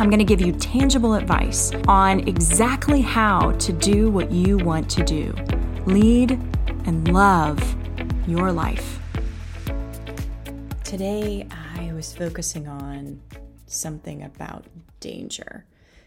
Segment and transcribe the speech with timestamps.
[0.00, 4.88] I'm going to give you tangible advice on exactly how to do what you want
[4.92, 5.34] to do
[5.84, 6.30] lead
[6.86, 7.76] and love
[8.26, 8.98] your life.
[10.84, 13.20] Today, I was focusing on
[13.66, 14.64] something about
[15.00, 15.66] danger.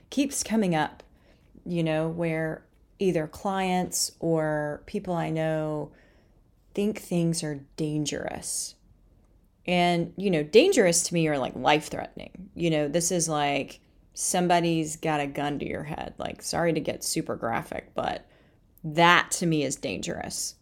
[0.09, 1.03] Keeps coming up,
[1.64, 2.66] you know, where
[2.98, 5.91] either clients or people I know
[6.73, 8.73] think things are dangerous.
[9.67, 12.50] And, you know, dangerous to me are like life threatening.
[12.55, 13.81] You know, this is like
[14.13, 16.13] somebody's got a gun to your head.
[16.17, 18.26] Like, sorry to get super graphic, but
[18.84, 20.55] that to me is dangerous.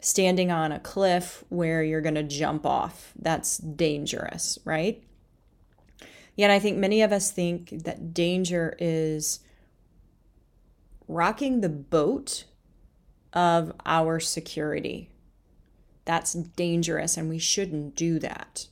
[0.00, 5.02] Standing on a cliff where you're going to jump off, that's dangerous, right?
[6.36, 9.40] Yet I think many of us think that danger is
[11.08, 12.44] rocking the boat
[13.32, 15.10] of our security.
[16.04, 18.68] That's dangerous and we shouldn't do that.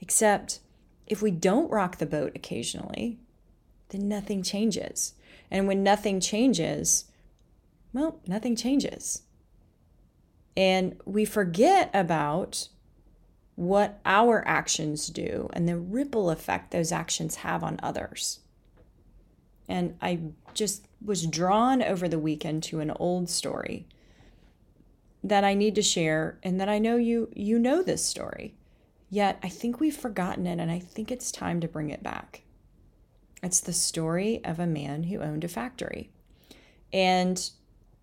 [0.00, 0.60] Except
[1.06, 3.18] if we don't rock the boat occasionally,
[3.90, 5.14] then nothing changes.
[5.50, 7.06] And when nothing changes,
[7.92, 9.22] well, nothing changes.
[10.56, 12.68] And we forget about
[13.56, 18.40] what our actions do and the ripple effect those actions have on others.
[19.68, 20.20] And I
[20.54, 23.86] just was drawn over the weekend to an old story
[25.22, 28.54] that I need to share and that I know you you know this story.
[29.10, 32.42] Yet I think we've forgotten it and I think it's time to bring it back.
[33.42, 36.10] It's the story of a man who owned a factory.
[36.92, 37.50] And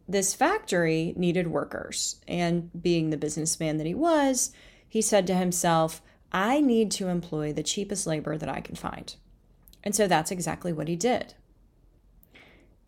[0.07, 2.21] this factory needed workers.
[2.27, 4.51] And being the businessman that he was,
[4.87, 9.15] he said to himself, I need to employ the cheapest labor that I can find.
[9.83, 11.33] And so that's exactly what he did.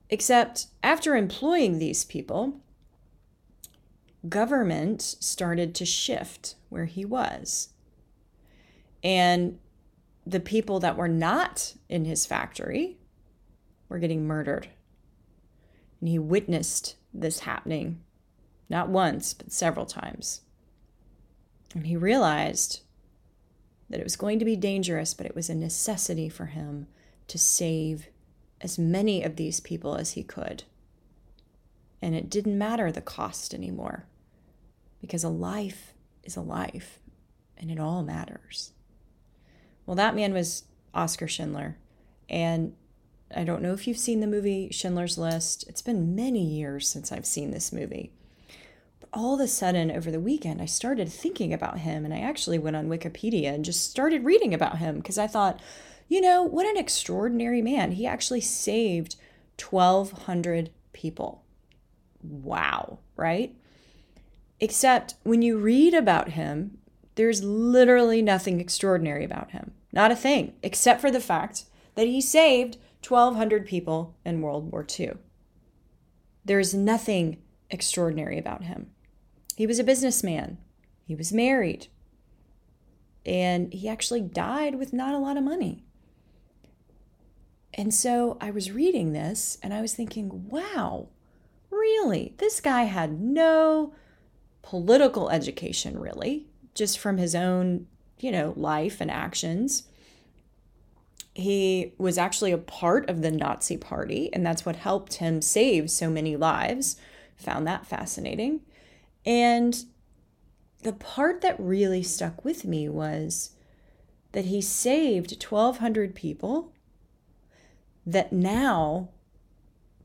[0.10, 2.62] Except after employing these people,
[4.28, 7.70] government started to shift where he was.
[9.04, 9.60] And
[10.30, 12.98] the people that were not in his factory
[13.88, 14.68] were getting murdered.
[16.00, 18.02] And he witnessed this happening
[18.70, 20.42] not once, but several times.
[21.74, 22.82] And he realized
[23.90, 26.88] that it was going to be dangerous, but it was a necessity for him
[27.28, 28.10] to save
[28.62, 30.64] as many of these people as he could.
[32.04, 34.06] And it didn't matter the cost anymore
[35.02, 37.00] because a life is a life
[37.58, 38.74] and it all matters.
[39.90, 41.76] Well, that man was Oskar Schindler.
[42.30, 42.76] And
[43.36, 45.66] I don't know if you've seen the movie Schindler's List.
[45.68, 48.12] It's been many years since I've seen this movie.
[49.00, 52.06] But all of a sudden, over the weekend, I started thinking about him.
[52.06, 55.60] And I actually went on Wikipedia and just started reading about him because I thought,
[56.08, 57.94] you know, what an extraordinary man.
[57.94, 59.16] He actually saved
[59.60, 61.44] 1,200 people.
[62.22, 63.56] Wow, right?
[64.60, 66.78] Except when you read about him,
[67.16, 69.72] there's literally nothing extraordinary about him.
[69.92, 72.78] Not a thing, except for the fact that he saved
[73.08, 75.14] 1,200 people in World War II.
[76.46, 77.38] There is nothing
[77.70, 78.92] extraordinary about him.
[79.56, 80.58] He was a businessman,
[81.06, 81.88] he was married,
[83.26, 85.84] and he actually died with not a lot of money.
[87.74, 91.10] And so I was reading this and I was thinking, wow,
[91.70, 92.34] really?
[92.38, 93.94] This guy had no
[94.62, 97.88] political education, really, just from his own
[98.20, 99.84] you know, life and actions.
[101.34, 105.90] He was actually a part of the Nazi party, and that's what helped him save
[105.90, 106.98] so many lives.
[107.38, 108.62] Found that fascinating.
[109.26, 109.86] And
[110.84, 113.52] the part that really stuck with me was
[114.32, 116.74] that he saved 1,200 people
[118.06, 119.10] that now,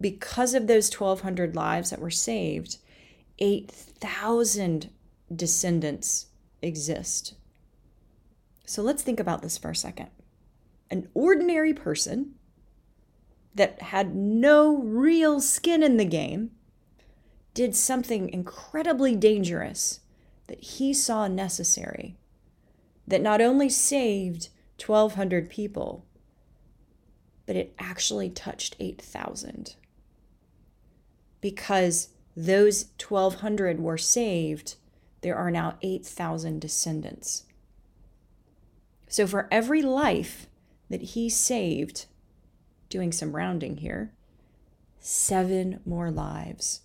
[0.00, 2.78] because of those 1,200 lives that were saved,
[3.39, 4.91] 8,000
[5.34, 6.27] descendants
[6.62, 7.34] exist
[8.65, 10.09] so let's think about this for a second.
[10.91, 12.34] An ordinary person
[13.55, 16.51] that had no real skin in the game
[17.53, 20.01] did something incredibly dangerous
[20.49, 22.16] that he saw necessary,
[23.07, 24.49] that not only saved
[24.84, 26.05] 1,200 people,
[27.47, 29.77] but it actually touched 8,000.
[31.41, 34.75] Because those 1,200 were saved,
[35.21, 37.45] there are now 8,000 descendants.
[39.15, 40.49] So for every life
[40.91, 42.07] that he saved,
[42.89, 44.13] doing some rounding here,
[44.99, 46.81] seven more lives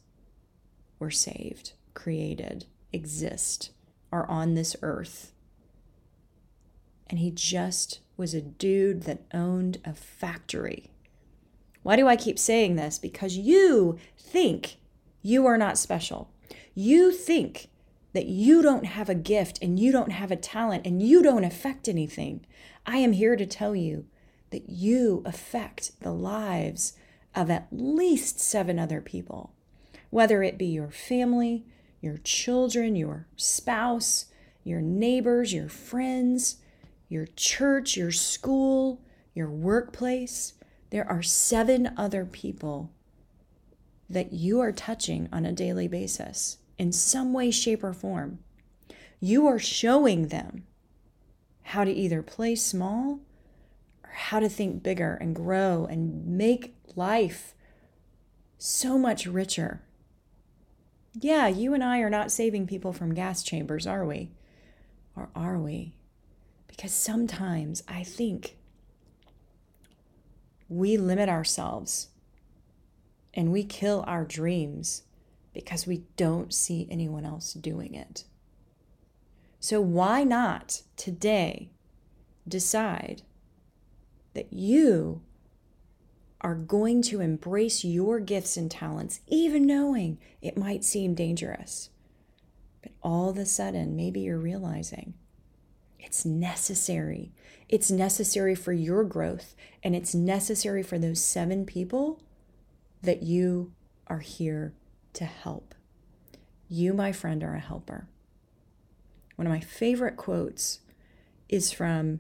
[1.00, 3.72] were saved, created, exist,
[4.12, 5.31] are on this earth.
[7.10, 10.92] And he just was a dude that owned a factory.
[11.81, 13.00] Why do I keep saying this?
[13.00, 14.78] Because you think
[15.24, 16.30] you are not special.
[16.76, 17.70] You think
[18.13, 21.44] that you don't have a gift and you don't have a talent and you don't
[21.44, 22.45] affect anything.
[22.85, 24.06] I am here to tell you
[24.50, 26.94] that you affect the lives
[27.35, 29.53] of at least seven other people,
[30.09, 31.65] whether it be your family,
[32.01, 34.25] your children, your spouse,
[34.63, 36.57] your neighbors, your friends,
[37.07, 39.01] your church, your school,
[39.33, 40.53] your workplace.
[40.89, 42.91] There are seven other people
[44.09, 48.40] that you are touching on a daily basis in some way, shape, or form.
[49.20, 50.64] You are showing them
[51.64, 53.20] how to either play small
[54.04, 57.54] or how to think bigger and grow and make life
[58.58, 59.81] so much richer.
[61.14, 64.31] Yeah, you and I are not saving people from gas chambers, are we?
[65.16, 65.96] Or are we?
[66.68, 68.56] Because sometimes I think
[70.70, 72.08] we limit ourselves
[73.34, 75.04] and we kill our dreams
[75.54, 78.25] because we don't see anyone else doing it.
[79.60, 81.72] So, why not today
[82.48, 83.24] decide
[84.34, 85.22] that you
[86.42, 91.90] are going to embrace your gifts and talents, even knowing it might seem dangerous?
[92.81, 95.16] But all of a sudden, maybe you're realizing
[96.00, 97.34] it's necessary.
[97.68, 99.54] It's necessary for your growth,
[99.84, 102.22] and it's necessary for those seven people
[103.02, 103.74] that you
[104.07, 104.74] are here
[105.13, 105.75] to help.
[106.67, 108.07] You, my friend, are a helper.
[109.35, 110.79] One of my favorite quotes
[111.47, 112.19] is from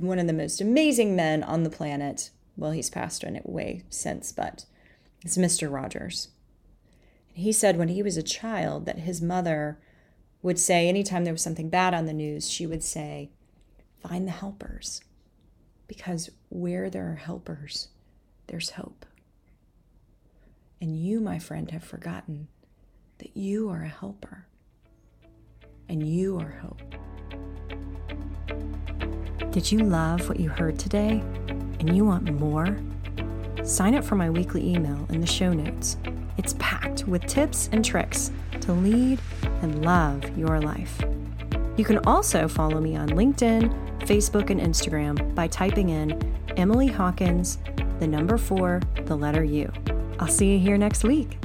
[0.00, 2.30] one of the most amazing men on the planet.
[2.56, 4.66] Well, he's passed on away since, but
[5.24, 5.72] it's Mr.
[5.72, 6.28] Rogers.
[7.32, 9.78] He said when he was a child that his mother
[10.42, 13.30] would say, anytime there was something bad on the news, she would say,
[14.00, 15.00] Find the helpers.
[15.88, 17.88] Because where there are helpers,
[18.46, 19.04] there's hope.
[20.80, 22.48] And you, my friend, have forgotten
[23.18, 24.46] that you are a helper
[25.88, 26.82] and you are hope.
[29.52, 31.22] Did you love what you heard today
[31.80, 32.76] and you want more?
[33.64, 35.96] Sign up for my weekly email in the show notes.
[36.36, 38.30] It's packed with tips and tricks
[38.60, 39.18] to lead
[39.62, 41.00] and love your life.
[41.76, 47.58] You can also follow me on LinkedIn, Facebook, and Instagram by typing in Emily Hawkins,
[47.98, 49.72] the number four, the letter U.
[50.18, 51.38] I'll see you here next week.